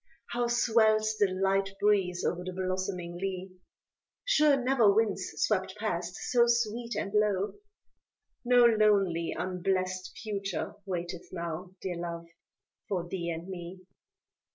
[0.31, 3.51] How swells the light breeze o'er the blossoming lea,
[4.25, 7.53] Sure never winds swept past so sweet and low,
[8.43, 12.25] No lonely, unblest future waiteth now; Dear Love
[12.89, 13.81] for thee and me.